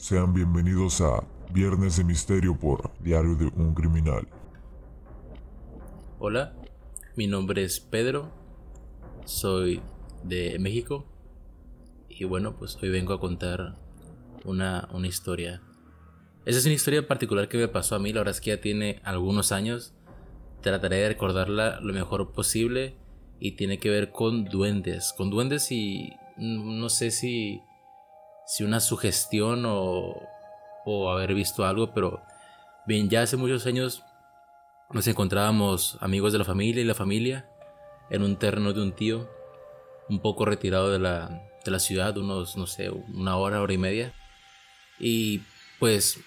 Sean 0.00 0.32
bienvenidos 0.32 1.02
a 1.02 1.22
Viernes 1.52 1.98
de 1.98 2.04
Misterio 2.04 2.58
por 2.58 2.90
Diario 3.00 3.34
de 3.34 3.44
un 3.48 3.74
Criminal. 3.74 4.26
Hola, 6.18 6.54
mi 7.16 7.26
nombre 7.26 7.64
es 7.64 7.80
Pedro, 7.80 8.32
soy 9.26 9.82
de 10.24 10.58
México 10.58 11.04
y 12.08 12.24
bueno, 12.24 12.56
pues 12.56 12.78
hoy 12.82 12.88
vengo 12.88 13.12
a 13.12 13.20
contar 13.20 13.74
una, 14.46 14.88
una 14.94 15.06
historia. 15.06 15.60
Esa 16.46 16.60
es 16.60 16.64
una 16.64 16.74
historia 16.74 17.06
particular 17.06 17.48
que 17.48 17.58
me 17.58 17.68
pasó 17.68 17.94
a 17.94 17.98
mí, 17.98 18.10
la 18.14 18.20
verdad 18.20 18.34
es 18.34 18.40
que 18.40 18.50
ya 18.56 18.60
tiene 18.62 19.02
algunos 19.04 19.52
años. 19.52 19.92
Trataré 20.62 20.96
de 20.96 21.08
recordarla 21.08 21.78
lo 21.80 21.92
mejor 21.92 22.32
posible 22.32 22.96
y 23.38 23.52
tiene 23.52 23.78
que 23.78 23.90
ver 23.90 24.12
con 24.12 24.46
duendes, 24.46 25.12
con 25.14 25.28
duendes 25.28 25.70
y 25.70 26.14
no 26.38 26.88
sé 26.88 27.10
si 27.10 27.60
si 28.50 28.64
una 28.64 28.80
sugestión 28.80 29.64
o, 29.64 30.28
o 30.84 31.10
haber 31.10 31.34
visto 31.34 31.64
algo, 31.64 31.94
pero 31.94 32.20
bien, 32.84 33.08
ya 33.08 33.22
hace 33.22 33.36
muchos 33.36 33.64
años 33.64 34.02
nos 34.90 35.06
encontrábamos 35.06 35.96
amigos 36.00 36.32
de 36.32 36.40
la 36.40 36.44
familia 36.44 36.82
y 36.82 36.84
la 36.84 36.96
familia 36.96 37.48
en 38.10 38.24
un 38.24 38.36
terreno 38.36 38.72
de 38.72 38.82
un 38.82 38.90
tío, 38.90 39.30
un 40.08 40.18
poco 40.18 40.44
retirado 40.44 40.90
de 40.90 40.98
la, 40.98 41.44
de 41.64 41.70
la 41.70 41.78
ciudad, 41.78 42.18
unos, 42.18 42.56
no 42.56 42.66
sé, 42.66 42.90
una 42.90 43.36
hora, 43.36 43.62
hora 43.62 43.72
y 43.72 43.78
media. 43.78 44.12
Y 44.98 45.42
pues 45.78 46.18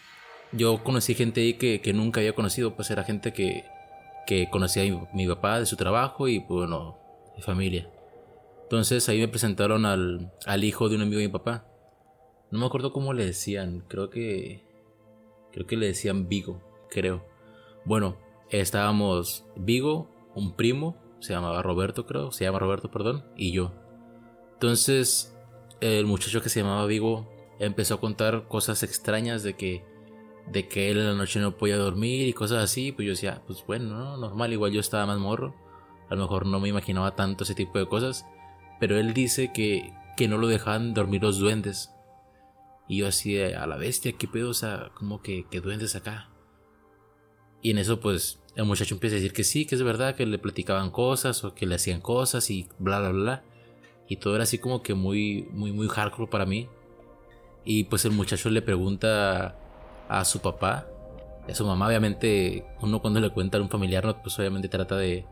yo 0.53 0.81
conocí 0.81 1.15
gente 1.15 1.41
ahí 1.41 1.55
que, 1.55 1.81
que 1.81 1.91
nunca 1.91 2.21
había 2.21 2.35
conocido, 2.35 2.73
pues 2.73 2.89
era 2.89 3.03
gente 3.03 3.33
que, 3.33 3.65
que 4.25 4.49
conocía 4.49 4.83
a 4.83 5.07
mi, 5.13 5.27
papá 5.27 5.59
de 5.59 5.65
su 5.65 5.75
trabajo 5.75 6.29
y 6.29 6.39
pues 6.39 6.69
bueno, 6.69 6.97
mi 7.35 7.41
familia. 7.41 7.89
Entonces 8.63 9.09
ahí 9.09 9.19
me 9.19 9.27
presentaron 9.27 9.85
al, 9.85 10.31
al 10.45 10.63
hijo 10.63 10.87
de 10.87 10.95
un 10.95 11.01
amigo 11.01 11.19
de 11.19 11.27
mi 11.27 11.33
papá. 11.33 11.65
No 12.53 12.59
me 12.59 12.67
acuerdo 12.67 12.93
cómo 12.93 13.13
le 13.13 13.25
decían, 13.25 13.83
creo 13.87 14.11
que. 14.11 14.63
Creo 15.51 15.65
que 15.65 15.75
le 15.75 15.87
decían 15.87 16.29
Vigo, 16.29 16.61
creo. 16.87 17.25
Bueno, 17.83 18.15
estábamos 18.51 19.43
Vigo, 19.55 20.07
un 20.35 20.55
primo, 20.55 20.95
se 21.19 21.33
llamaba 21.33 21.63
Roberto, 21.63 22.05
creo, 22.05 22.31
se 22.31 22.43
llama 22.43 22.59
Roberto, 22.59 22.91
perdón, 22.91 23.25
y 23.35 23.53
yo. 23.53 23.73
Entonces, 24.53 25.35
el 25.81 26.05
muchacho 26.05 26.43
que 26.43 26.49
se 26.49 26.61
llamaba 26.61 26.85
Vigo 26.85 27.27
empezó 27.57 27.95
a 27.95 27.99
contar 27.99 28.47
cosas 28.47 28.83
extrañas 28.83 29.41
de 29.41 29.55
que. 29.55 29.83
De 30.51 30.67
que 30.67 30.91
él 30.91 30.99
en 30.99 31.07
la 31.07 31.15
noche 31.15 31.39
no 31.39 31.57
podía 31.57 31.77
dormir 31.77 32.27
y 32.27 32.33
cosas 32.33 32.63
así. 32.63 32.91
Pues 32.91 33.07
yo 33.07 33.13
decía, 33.13 33.41
pues 33.47 33.65
bueno, 33.65 33.97
no, 33.97 34.17
normal, 34.17 34.53
igual 34.53 34.71
yo 34.71 34.79
estaba 34.79 35.07
más 35.07 35.17
morro. 35.17 35.55
A 36.07 36.13
lo 36.13 36.21
mejor 36.21 36.45
no 36.45 36.59
me 36.59 36.69
imaginaba 36.69 37.15
tanto 37.15 37.45
ese 37.45 37.55
tipo 37.55 37.79
de 37.79 37.87
cosas. 37.87 38.27
Pero 38.79 38.99
él 38.99 39.15
dice 39.15 39.51
que, 39.51 39.91
que 40.15 40.27
no 40.27 40.37
lo 40.37 40.45
dejaban 40.45 40.93
dormir 40.93 41.23
los 41.23 41.39
duendes. 41.39 41.92
Y 42.87 42.97
yo 42.97 43.07
así 43.07 43.41
a 43.41 43.65
la 43.65 43.77
bestia, 43.77 44.13
qué 44.13 44.27
pedo, 44.27 44.49
o 44.49 44.53
sea, 44.53 44.91
como 44.93 45.21
que, 45.21 45.45
duendes 45.63 45.95
acá. 45.95 46.29
Y 47.61 47.71
en 47.71 47.77
eso 47.77 47.99
pues 47.99 48.41
el 48.55 48.65
muchacho 48.65 48.95
empieza 48.95 49.15
a 49.15 49.19
decir 49.19 49.33
que 49.33 49.43
sí, 49.43 49.65
que 49.65 49.75
es 49.75 49.83
verdad, 49.83 50.15
que 50.15 50.25
le 50.25 50.37
platicaban 50.37 50.91
cosas 50.91 51.43
o 51.43 51.55
que 51.55 51.65
le 51.65 51.75
hacían 51.75 52.01
cosas 52.01 52.49
y 52.49 52.67
bla, 52.77 52.99
bla, 52.99 53.09
bla. 53.09 53.43
Y 54.07 54.17
todo 54.17 54.35
era 54.35 54.43
así 54.43 54.57
como 54.57 54.83
que 54.83 54.93
muy, 54.93 55.47
muy, 55.51 55.71
muy 55.71 55.87
hardcore 55.87 56.29
para 56.29 56.45
mí. 56.45 56.67
Y 57.65 57.85
pues 57.85 58.03
el 58.05 58.11
muchacho 58.11 58.49
le 58.49 58.61
pregunta 58.61 59.55
a 60.09 60.25
su 60.25 60.41
papá, 60.41 60.87
a 61.47 61.55
su 61.55 61.65
mamá, 61.65 61.87
obviamente, 61.87 62.65
uno 62.81 63.01
cuando 63.01 63.21
le 63.21 63.29
cuenta 63.29 63.57
a 63.57 63.61
un 63.61 63.69
familiar, 63.69 64.05
¿no? 64.05 64.21
pues 64.21 64.37
obviamente 64.37 64.67
trata 64.67 64.97
de, 64.97 65.25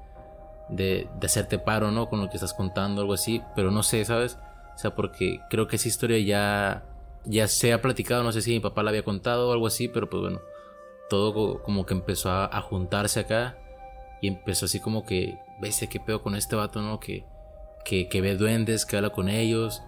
de, 0.69 1.09
de 1.19 1.25
hacerte 1.25 1.59
paro, 1.59 1.91
¿no? 1.91 2.07
Con 2.09 2.22
lo 2.22 2.29
que 2.29 2.38
estás 2.38 2.53
contando, 2.53 3.01
algo 3.01 3.13
así. 3.13 3.41
Pero 3.56 3.72
no 3.72 3.84
sé, 3.84 4.06
¿sabes? 4.06 4.38
O 4.73 4.78
sea, 4.78 4.95
porque 4.95 5.41
creo 5.50 5.67
que 5.67 5.75
esa 5.75 5.90
historia 5.90 6.17
ya 6.19 6.85
ya 7.26 7.48
se 7.48 7.74
ha 7.74 7.82
platicado, 7.82 8.24
no 8.24 8.32
sé 8.32 8.42
si 8.42 8.52
mi 8.52 8.59
papá 8.59 8.84
la 8.84 8.90
había 8.90 9.04
contado 9.04 9.50
o 9.50 9.54
algo 9.54 9.68
así, 9.68 9.88
pero 9.88 10.09
pues 10.09 10.22
bueno, 10.22 10.42
todo 11.09 11.62
como 11.62 11.86
que 11.86 11.94
empezó 11.94 12.32
a, 12.32 12.62
juntarse 12.62 13.20
acá 13.20 13.58
y 14.22 14.28
empezó 14.28 14.66
así 14.66 14.80
como 14.80 15.06
que, 15.06 15.38
ves 15.62 15.86
qué 15.90 16.00
pedo 16.00 16.22
con 16.22 16.36
este 16.36 16.56
vato, 16.56 16.82
¿no? 16.82 17.00
Que, 17.00 17.26
que, 17.86 18.08
que, 18.08 18.22
ve 18.22 18.36
duendes, 18.36 18.86
que 18.86 18.98
habla 18.98 19.09
con 19.09 19.30
ellos, 19.30 19.82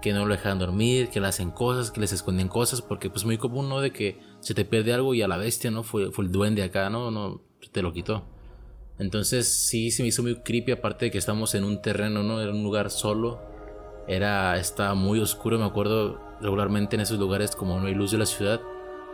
que 0.00 0.12
no 0.12 0.26
lo 0.26 0.34
dejan 0.34 0.58
dormir, 0.58 1.08
que 1.08 1.20
le 1.20 1.28
hacen 1.28 1.50
cosas, 1.50 1.90
que 1.90 2.00
les 2.00 2.12
esconden 2.12 2.48
cosas, 2.48 2.82
porque 2.82 3.10
pues 3.10 3.24
muy 3.24 3.38
común, 3.38 3.68
¿no? 3.68 3.80
De 3.80 3.92
que 3.92 4.18
se 4.40 4.54
te 4.54 4.64
pierde 4.64 4.92
algo 4.92 5.14
y 5.14 5.22
a 5.22 5.28
la 5.28 5.36
bestia, 5.36 5.70
¿no? 5.70 5.82
Fue, 5.82 6.12
fue 6.12 6.24
el 6.24 6.32
duende 6.32 6.62
acá, 6.62 6.90
¿no? 6.90 7.10
No, 7.10 7.42
te 7.72 7.82
lo 7.82 7.92
quitó. 7.92 8.24
Entonces 8.98 9.48
sí 9.48 9.90
se 9.90 10.02
me 10.02 10.08
hizo 10.08 10.22
muy 10.22 10.36
creepy, 10.36 10.72
aparte 10.72 11.06
de 11.06 11.10
que 11.10 11.18
estamos 11.18 11.54
en 11.54 11.64
un 11.64 11.82
terreno, 11.82 12.22
¿no? 12.22 12.40
Era 12.40 12.52
un 12.52 12.62
lugar 12.62 12.90
solo. 12.90 13.40
Era, 14.06 14.56
estaba 14.58 14.94
muy 14.94 15.18
oscuro, 15.20 15.58
me 15.58 15.64
acuerdo 15.64 16.20
regularmente 16.40 16.96
en 16.96 17.00
esos 17.00 17.18
lugares 17.18 17.56
como 17.56 17.80
no 17.80 17.86
hay 17.86 17.94
luz 17.94 18.10
de 18.10 18.18
la 18.18 18.26
ciudad, 18.26 18.60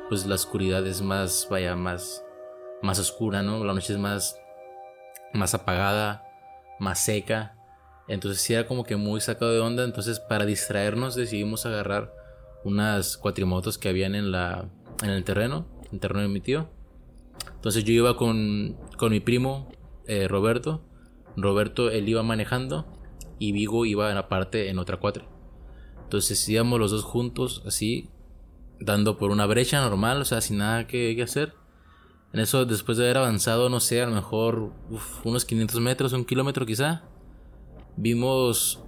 pues 0.08 0.26
la 0.26 0.34
oscuridad 0.34 0.84
es 0.86 1.00
más, 1.00 1.46
vaya, 1.48 1.76
más, 1.76 2.24
más 2.82 2.98
oscura, 2.98 3.42
¿no? 3.42 3.64
La 3.64 3.72
noche 3.72 3.92
es 3.92 3.98
más, 3.98 4.36
más 5.32 5.54
apagada, 5.54 6.24
más 6.80 6.98
seca. 6.98 7.56
Entonces 8.08 8.42
sí 8.42 8.54
era 8.54 8.66
como 8.66 8.82
que 8.82 8.96
muy 8.96 9.20
sacado 9.20 9.52
de 9.52 9.60
onda. 9.60 9.84
Entonces 9.84 10.18
para 10.18 10.44
distraernos 10.44 11.14
decidimos 11.14 11.64
agarrar 11.66 12.12
unas 12.64 13.16
cuatrimotos 13.16 13.78
que 13.78 13.88
habían 13.88 14.16
en, 14.16 14.32
la, 14.32 14.68
en 15.02 15.10
el 15.10 15.22
terreno, 15.22 15.66
en 15.84 15.94
el 15.94 16.00
terreno 16.00 16.22
de 16.22 16.28
mi 16.28 16.40
tío. 16.40 16.68
Entonces 17.54 17.84
yo 17.84 17.92
iba 17.92 18.16
con, 18.16 18.76
con 18.96 19.12
mi 19.12 19.20
primo 19.20 19.70
eh, 20.06 20.26
Roberto. 20.26 20.82
Roberto 21.36 21.90
él 21.90 22.08
iba 22.08 22.24
manejando 22.24 22.99
y 23.40 23.50
Vigo 23.52 23.86
iba 23.86 24.12
en 24.12 24.18
aparte 24.18 24.68
en 24.68 24.78
otra 24.78 24.98
cuatro. 24.98 25.24
Entonces 26.04 26.48
íbamos 26.48 26.78
los 26.78 26.92
dos 26.92 27.02
juntos, 27.02 27.62
así, 27.66 28.10
dando 28.78 29.16
por 29.16 29.30
una 29.30 29.46
brecha 29.46 29.80
normal, 29.80 30.20
o 30.20 30.24
sea, 30.24 30.40
sin 30.40 30.58
nada 30.58 30.86
que, 30.86 31.20
hacer. 31.22 31.54
En 32.32 32.40
eso, 32.40 32.64
después 32.66 32.98
de 32.98 33.04
haber 33.04 33.18
avanzado, 33.18 33.68
no 33.68 33.80
sé, 33.80 34.02
a 34.02 34.06
lo 34.06 34.14
mejor 34.14 34.72
unos 35.24 35.44
500 35.44 35.80
metros, 35.80 36.12
un 36.12 36.24
kilómetro 36.24 36.66
quizá, 36.66 37.02
vimos 37.96 38.80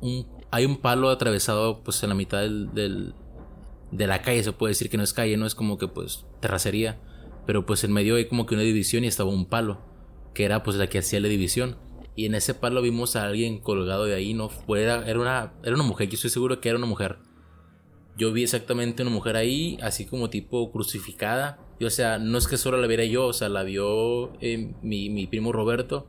un, 0.00 0.26
hay 0.50 0.64
un 0.64 0.78
palo 0.78 1.10
atravesado 1.10 1.82
pues 1.84 2.02
en 2.02 2.08
la 2.08 2.14
mitad 2.14 2.38
del, 2.40 3.14
de 3.92 4.06
la 4.06 4.22
calle, 4.22 4.42
se 4.42 4.52
puede 4.52 4.70
decir 4.70 4.88
que 4.88 4.96
no 4.96 5.02
es 5.02 5.12
calle, 5.12 5.36
no 5.36 5.46
es 5.46 5.54
como 5.54 5.78
que 5.78 5.86
pues 5.86 6.24
terracería, 6.40 6.98
pero 7.46 7.66
pues 7.66 7.84
en 7.84 7.92
medio 7.92 8.16
hay 8.16 8.26
como 8.26 8.46
que 8.46 8.54
una 8.54 8.64
división 8.64 9.04
y 9.04 9.06
estaba 9.06 9.30
un 9.30 9.46
palo, 9.46 9.80
que 10.32 10.44
era 10.44 10.62
pues 10.62 10.76
la 10.76 10.86
que 10.86 10.98
hacía 10.98 11.20
la 11.20 11.28
división. 11.28 11.76
Y 12.18 12.26
en 12.26 12.34
ese 12.34 12.52
palo 12.52 12.82
vimos 12.82 13.14
a 13.14 13.26
alguien 13.26 13.60
colgado 13.60 14.04
de 14.04 14.16
ahí, 14.16 14.34
no 14.34 14.50
era, 14.74 15.08
era, 15.08 15.20
una, 15.20 15.52
era 15.62 15.76
una 15.76 15.84
mujer, 15.84 16.08
yo 16.08 16.16
estoy 16.16 16.30
seguro 16.30 16.60
que 16.60 16.68
era 16.68 16.76
una 16.76 16.88
mujer. 16.88 17.18
Yo 18.16 18.32
vi 18.32 18.42
exactamente 18.42 19.02
una 19.02 19.12
mujer 19.12 19.36
ahí, 19.36 19.78
así 19.82 20.04
como 20.04 20.28
tipo 20.28 20.72
crucificada. 20.72 21.60
Y, 21.78 21.84
o 21.84 21.90
sea, 21.90 22.18
no 22.18 22.36
es 22.36 22.48
que 22.48 22.56
solo 22.56 22.76
la 22.76 22.88
viera 22.88 23.04
yo, 23.04 23.26
o 23.26 23.32
sea, 23.32 23.48
la 23.48 23.62
vio 23.62 24.32
eh, 24.40 24.74
mi, 24.82 25.10
mi, 25.10 25.28
primo 25.28 25.52
Roberto 25.52 26.08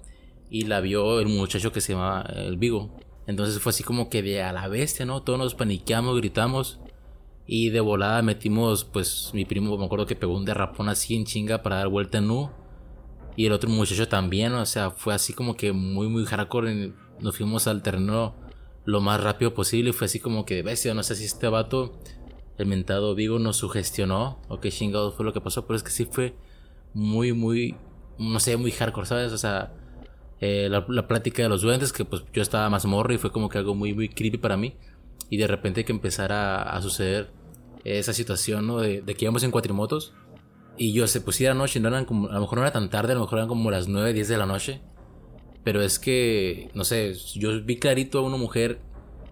y 0.49 0.63
la 0.63 0.81
vio 0.81 1.19
el 1.19 1.27
muchacho 1.27 1.71
que 1.71 1.79
se 1.79 1.93
llama 1.93 2.25
el 2.35 2.57
Vigo. 2.57 2.89
Entonces 3.27 3.61
fue 3.61 3.69
así 3.69 3.83
como 3.83 4.09
que 4.09 4.23
de 4.23 4.41
a 4.41 4.51
la 4.51 4.67
bestia, 4.67 5.05
¿no? 5.05 5.21
Todos 5.21 5.37
nos 5.37 5.53
paniqueamos, 5.53 6.17
gritamos. 6.17 6.79
Y 7.45 7.69
de 7.69 7.81
volada 7.81 8.23
metimos, 8.23 8.83
pues 8.83 9.29
mi 9.35 9.45
primo 9.45 9.77
me 9.77 9.85
acuerdo 9.85 10.07
que 10.07 10.15
pegó 10.15 10.35
un 10.35 10.45
derrapón 10.45 10.89
así 10.89 11.15
en 11.15 11.25
chinga 11.25 11.62
para 11.62 11.75
dar 11.75 11.89
vuelta 11.89 12.17
en 12.17 12.29
nu. 12.29 12.50
Y 13.39 13.45
el 13.45 13.53
otro 13.53 13.69
muchacho 13.69 14.06
también, 14.09 14.51
o 14.51 14.65
sea, 14.65 14.91
fue 14.91 15.13
así 15.13 15.31
como 15.31 15.56
que 15.56 15.71
muy, 15.71 16.09
muy 16.09 16.25
hardcore. 16.25 16.91
Nos 17.21 17.38
fuimos 17.38 17.68
al 17.68 17.81
terreno 17.81 18.36
lo 18.83 19.00
más 19.00 19.24
rápido 19.24 19.53
posible. 19.53 19.91
Y 19.91 19.94
fue 19.94 20.07
así 20.07 20.19
como 20.19 20.45
que, 20.45 20.62
bestia, 20.62 20.94
no 20.94 21.03
sé 21.03 21.15
si 21.15 21.24
este 21.24 21.47
vato, 21.47 21.97
el 22.57 22.65
mentado 22.65 23.15
Vigo, 23.15 23.39
nos 23.39 23.56
sugestionó 23.56 24.41
o 24.50 24.59
qué 24.59 24.71
chingado 24.71 25.13
fue 25.13 25.24
lo 25.24 25.31
que 25.31 25.39
pasó. 25.39 25.65
Pero 25.65 25.77
es 25.77 25.83
que 25.83 25.89
sí 25.89 26.03
fue 26.03 26.36
muy, 26.94 27.31
muy, 27.31 27.77
no 28.18 28.41
sé, 28.41 28.57
muy 28.57 28.71
hardcore, 28.71 29.07
¿sabes? 29.07 29.31
O 29.31 29.38
sea, 29.38 29.71
eh, 30.41 30.68
la, 30.69 31.07
plática 31.07 31.41
de 31.41 31.47
los 31.47 31.62
duendes, 31.62 31.94
que 31.94 32.03
pues 32.03 32.25
yo 32.33 32.41
estaba 32.41 32.69
más 32.69 32.86
morro 32.86 33.13
y 33.13 33.19
fue 33.19 33.31
como 33.31 33.47
que 33.47 33.57
algo 33.57 33.74
muy, 33.74 33.94
muy 33.94 34.09
creepy 34.09 34.38
para 34.38 34.57
mí. 34.57 34.75
Y 35.30 35.38
de 35.38 35.47
repente 35.47 35.86
que 35.86 35.94
empezara 35.94 36.63
a, 36.63 36.81
suceder 36.81 37.31
esa 37.86 38.12
situación, 38.12 38.68
¿no? 38.68 38.80
De, 38.80 39.01
de 39.01 39.15
que 39.15 39.24
íbamos 39.24 39.44
en 39.44 39.51
cuatrimotos 39.51 40.13
y 40.79 40.93
yo 40.93 41.07
se 41.07 41.19
pusiera 41.19 41.53
noche, 41.53 41.81
no 41.81 41.89
eran 41.89 42.05
como, 42.05 42.29
a 42.29 42.33
lo 42.33 42.39
mejor 42.39 42.59
no 42.59 42.63
era 42.63 42.71
tan 42.71 42.89
tarde, 42.89 43.11
a 43.11 43.15
lo 43.15 43.21
mejor 43.21 43.39
eran 43.39 43.49
como 43.49 43.69
las 43.69 43.89
9, 43.89 44.13
10 44.13 44.27
de 44.29 44.37
la 44.37 44.45
noche. 44.45 44.81
Pero 45.65 45.81
es 45.81 45.99
que, 45.99 46.69
no 46.73 46.85
sé, 46.85 47.13
yo 47.35 47.61
vi 47.61 47.77
clarito 47.77 48.19
a 48.19 48.21
una 48.21 48.37
mujer 48.37 48.79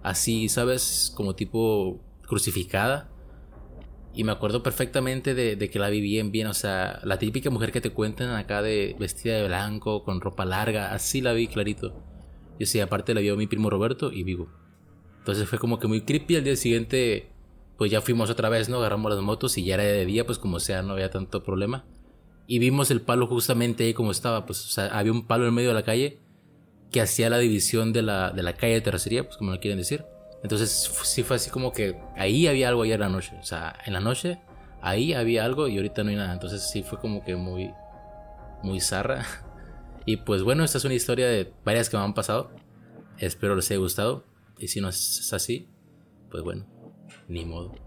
así, 0.03 0.49
¿sabes? 0.49 1.13
Como 1.15 1.35
tipo 1.35 2.01
crucificada. 2.27 3.09
Y 4.13 4.25
me 4.25 4.33
acuerdo 4.33 4.61
perfectamente 4.61 5.33
de, 5.35 5.69
que 5.69 5.79
la 5.79 5.89
vi 5.89 6.01
bien, 6.01 6.31
bien. 6.31 6.47
O 6.47 6.53
sea, 6.53 6.99
la 7.03 7.17
típica 7.17 7.49
mujer 7.49 7.71
que 7.71 7.79
te 7.79 7.91
cuentan 7.91 8.35
acá 8.35 8.61
de 8.61 8.97
vestida 8.99 9.37
de 9.37 9.47
blanco, 9.47 10.03
con 10.03 10.19
ropa 10.19 10.43
larga, 10.43 10.91
así 10.91 11.21
la 11.21 11.31
vi 11.31 11.47
clarito. 11.47 11.95
Y 12.59 12.65
sí, 12.65 12.81
aparte 12.81 13.13
la 13.13 13.21
vio 13.21 13.37
mi 13.37 13.47
primo 13.47 13.69
Roberto 13.69 14.11
y 14.11 14.23
vivo. 14.23 14.49
Entonces 15.19 15.47
fue 15.47 15.59
como 15.59 15.79
que 15.79 15.87
muy 15.87 16.01
creepy. 16.01 16.35
Al 16.35 16.43
día 16.43 16.57
siguiente, 16.57 17.31
pues 17.77 17.91
ya 17.91 18.01
fuimos 18.01 18.29
otra 18.29 18.49
vez, 18.49 18.69
¿no? 18.69 18.77
Agarramos 18.77 19.13
las 19.13 19.21
motos 19.21 19.57
y 19.57 19.63
ya 19.63 19.75
era 19.75 19.83
de 19.83 20.05
día, 20.05 20.25
pues 20.25 20.39
como 20.39 20.59
sea, 20.59 20.81
no 20.81 20.93
había 20.93 21.11
tanto 21.11 21.43
problema. 21.43 21.85
Y 22.47 22.59
vimos 22.59 22.91
el 22.91 23.01
palo 23.01 23.27
justamente 23.27 23.83
ahí 23.83 23.93
como 23.93 24.11
estaba. 24.11 24.45
Pues, 24.45 24.77
había 24.77 25.11
un 25.11 25.27
palo 25.27 25.47
en 25.47 25.53
medio 25.53 25.69
de 25.69 25.75
la 25.75 25.83
calle 25.83 26.19
que 26.91 27.01
hacía 27.01 27.29
la 27.29 27.37
división 27.37 27.93
de 27.93 28.01
la, 28.01 28.31
de 28.31 28.41
la 28.41 28.53
calle 28.53 28.75
de 28.75 28.81
terracería, 28.81 29.23
pues 29.25 29.37
como 29.37 29.51
lo 29.51 29.59
quieren 29.59 29.77
decir. 29.77 30.05
Entonces 30.43 30.91
sí 31.03 31.23
fue 31.23 31.35
así 31.35 31.49
como 31.49 31.71
que 31.71 31.99
ahí 32.15 32.47
había 32.47 32.69
algo 32.69 32.83
ayer 32.83 32.95
en 32.95 33.01
la 33.01 33.09
noche. 33.09 33.35
O 33.39 33.43
sea, 33.43 33.75
en 33.85 33.93
la 33.93 33.99
noche 33.99 34.39
ahí 34.81 35.13
había 35.13 35.43
algo 35.45 35.67
y 35.67 35.75
ahorita 35.75 36.03
no 36.03 36.09
hay 36.09 36.15
nada. 36.15 36.33
Entonces 36.33 36.69
sí 36.69 36.83
fue 36.83 36.99
como 36.99 37.23
que 37.23 37.35
muy, 37.35 37.71
muy 38.63 38.79
zarra. 38.79 39.25
Y 40.09 40.15
pues 40.15 40.41
bueno, 40.41 40.63
esta 40.63 40.77
es 40.77 40.85
una 40.85 40.93
historia 40.93 41.27
de 41.27 41.51
varias 41.65 41.89
que 41.89 41.97
me 41.97 42.03
han 42.03 42.13
pasado. 42.13 42.49
Espero 43.17 43.57
les 43.57 43.69
haya 43.69 43.77
gustado. 43.81 44.23
Y 44.57 44.69
si 44.69 44.79
no 44.79 44.87
es 44.87 45.33
así, 45.33 45.67
pues 46.31 46.43
bueno, 46.43 46.65
ni 47.27 47.45
modo. 47.45 47.86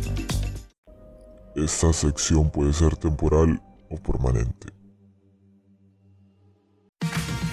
Esta 1.55 1.91
sección 1.91 2.49
puede 2.49 2.71
ser 2.71 2.95
temporal 2.95 3.61
o 3.89 3.97
permanente. 3.97 4.80